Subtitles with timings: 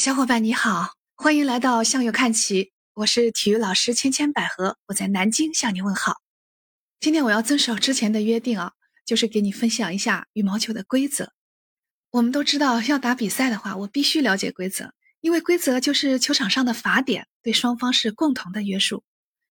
[0.00, 6.22] 小伙伴你好，欢迎来到向右看齐，我是体育老师千千百合，我在南京向你问好。
[7.00, 8.72] 今天我要遵守之前的约定啊，
[9.04, 11.34] 就是给你分享一下羽毛球的规则。
[12.12, 19.04] 我们都知道，要打比赛的话，我必须了解规则，因为规则就是球场上的法典，对双方是共同的约束。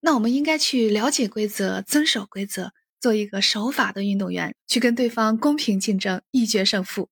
[0.00, 7.10] 那我们应该去了解规则，遵守规则，做一个守法的运动员，去跟对方公平竞争，一决胜负。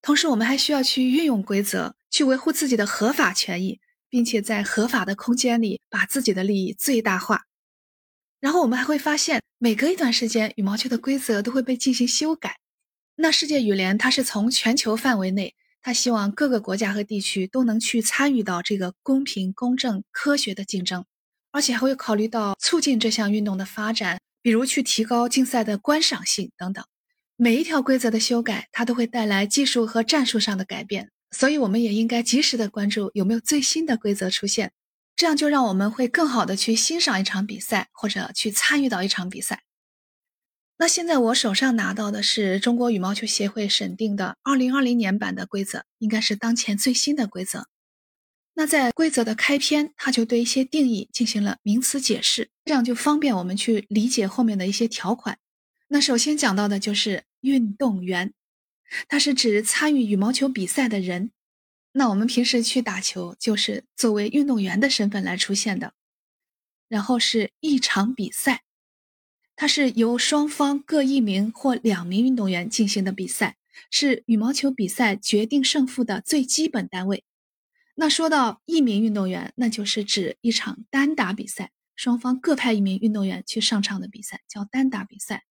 [0.00, 1.96] 同时，我们还需要去运用规则。
[2.10, 7.44] 去维护自己的合法权益，并且在合法的空间里把自己的利益最大化。
[8.40, 12.58] 然后我们还会发现，每隔一段时间，羽毛球的规则都会被进行修改。
[13.16, 21.04] 那世界羽联它是从全球范围内，它希望各个国家和地区都能去参与到这个公平、公正、科学的竞争，
[21.52, 26.82] 而且还会考虑到促进这项运动的发展，比如去提高竞赛的观赏性等等。
[27.36, 31.10] 每一条规则的修改，它都会带来技术和战术上的改变。
[31.30, 34.72] 所以，我们也应该及时的关注有没有最新的规则出现，
[35.14, 39.62] 这样就让我们会更好的去欣赏一场比赛，或者去参与到一场比赛。
[40.76, 47.68] 那现在我手上拿到的是中国羽毛球协会审定的2020年版的规则，应该是当前最新的规则。
[48.54, 55.38] 那在规则的开篇，它就对一些定义进行了名词解释，这样就方便我们去理解后面的一些条款。
[55.88, 58.32] 那首先讲到的就是运动员。
[59.08, 61.30] 它是指参与羽毛球比赛的人，
[61.92, 65.94] 那我们平时去打球就是作为运动员的身份来出现的。
[66.88, 68.62] 然后是一场比赛，
[69.54, 73.56] 它是由双方各一名或两名运动员进行的比赛，
[73.92, 77.24] 是羽毛球比赛决定胜负的最基本单位。
[77.94, 85.44] 那说到一名运动员，那就是指一场单打比赛，双方各派一名运动员去上场的比赛叫单打比赛。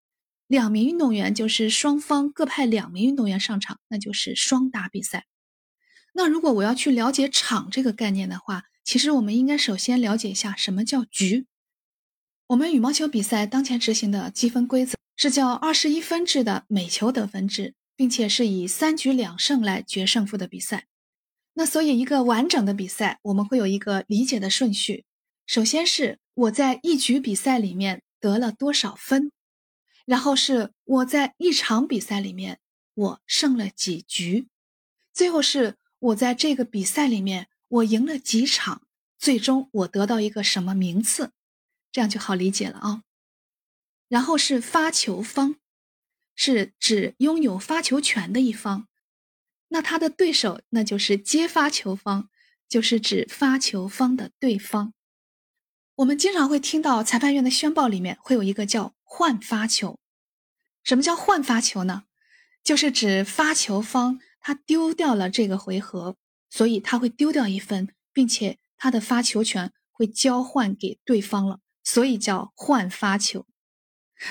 [0.49, 5.27] 两名运动员就是双方各派两名运动员上场，那就是双打比赛。
[6.13, 11.45] 那如果我要去了解场这个概念的话，其实我们应该首先了解一下什么叫局。
[12.47, 20.87] 我们羽毛球比赛当前执行的积分规则是叫二十一分制的每球得分制，并且是以三局两胜来决胜负的比赛。
[21.53, 25.05] 那所以一个完整的比赛，我们会有一个理解的顺序。
[25.45, 29.31] 首先是我在一局比赛里面得了多少分。
[30.09, 32.59] 然后是我在一场比赛里面
[32.95, 34.47] 我胜了几局，
[35.13, 38.81] 最后是我在这个比赛里面我赢了几场，
[39.19, 41.31] 最终我得到一个什么名次，
[41.91, 43.03] 这样就好理解了啊。
[44.07, 45.57] 然后是发球方，
[46.35, 48.87] 是指拥有发球权的一方，
[49.67, 52.31] 那他的对手那就是接发球方，
[52.67, 54.95] 就是指发球方的对方。
[55.97, 58.95] 我们经常会听到裁判员的宣报里面会有一个叫。
[59.11, 59.97] 换发球，
[60.83, 62.03] 什么叫换发球呢？
[62.63, 66.15] 就是指发球方他丢掉了这个回合，
[66.51, 73.47] 所以他会丢掉一分，并且他的发球权会交换给对方了，所以叫换发球。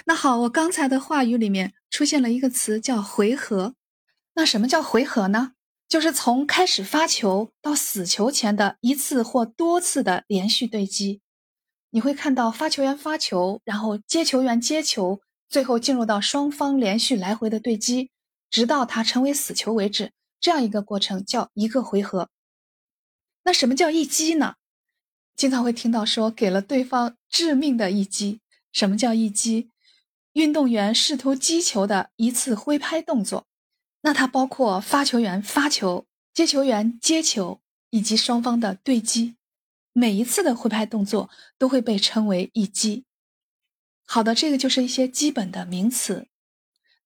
[0.06, 3.74] 那好，我刚才的话语里面出现了一个词叫回合。
[4.34, 5.54] 那什么叫回合呢？
[5.88, 11.20] 就是从开始发球到死球前的一次或多次的连续对击。
[11.90, 18.10] 你会看到发球员发球，然后接球员接球，最后进入到双方连续来回的对击，
[18.50, 20.12] 直到它成为死球为止。
[20.40, 22.28] 这样一个过程叫一个回合。
[23.44, 24.56] 那什么叫一击呢？
[25.34, 28.40] 经常会听到说给了对方致命的一击。
[28.70, 29.70] 什么叫一击？
[30.34, 33.46] 运动员试图击球的一次挥拍动作。
[34.02, 39.37] 那它包括发球员发球、接球员接球以及双方的对击。
[39.98, 41.28] 每一次的挥拍动作
[41.58, 43.04] 都会被称为一击。
[44.04, 46.28] 好的，这个就是一些基本的名词。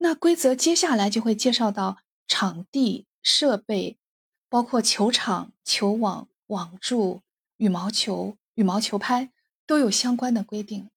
[0.00, 3.96] 那规则接下来就会介绍到场地设备，
[4.50, 7.22] 包括球场、球网、网柱、
[7.56, 9.30] 羽毛球、羽毛球拍
[9.66, 10.90] 都有相关的规定。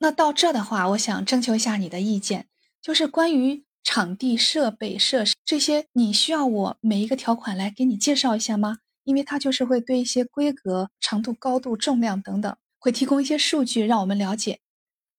[0.00, 2.48] 那到这的话，我想征求一下你的意见，
[2.82, 8.80] 就是关于场地设备设施这些，你需要我每一个条款来给你介绍一下吗？
[9.04, 14.60] 因为它就是会对一些规格、长度、高度、重量等等，会提供一些数据让我们了解。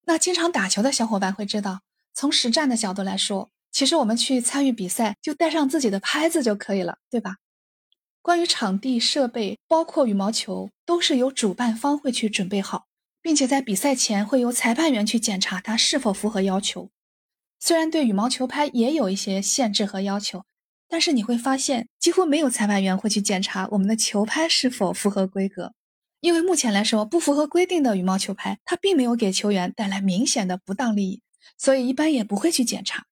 [0.06, 1.82] 那经常打球的小伙伴会知道，
[2.14, 7.38] 从实战的角度来说，其实我们去参与比赛就带上自己的拍子就可以了，对吧？
[8.22, 12.86] 关于场地设备，包括羽毛球，都是由主办方会去准备好，
[13.22, 16.90] 并且在比赛前会由裁判员去检查它是否符合要求。
[17.60, 20.44] 虽然对羽毛球拍也有一些限制和要求。
[20.92, 25.74] 但是你会发现，几乎没有裁判员会去检查我们的球拍是否符合规格，
[26.20, 31.22] 因为目前来说，不符合规定的羽毛球拍，它并没有给球员带来明显的不当利益，
[31.58, 33.06] 所以一般也不会去检查。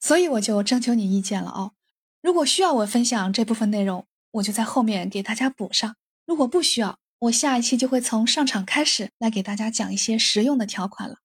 [0.00, 1.74] 所以我就征求你意见了哦。
[2.20, 5.94] 如果需要我分享这部分内容，我就在后面给大家补上。
[6.26, 11.18] 如果不需要，我下一期就会从上场开始来给大家讲一些实用的条款了。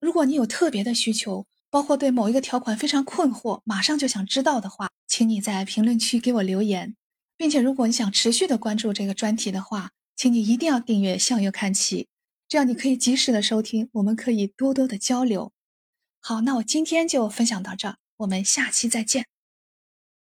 [0.00, 6.96] 如果你有特别的需求，包括对某一个条款非常困惑，马上就想知道的话，请你在评论区给我留言，
[7.36, 12.08] 并且如果你想持续的关注这个专题的话，请你一定要订阅向右看齐，
[12.48, 15.52] 这样你可以及时的收听，我们可以多多的交流。
[16.20, 19.26] 好，那我今天就分享到这，我们下期再见。